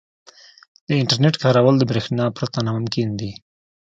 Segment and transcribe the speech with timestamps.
[0.87, 3.31] •د انټرنیټ کارول د برېښنا پرته ناممکن دي.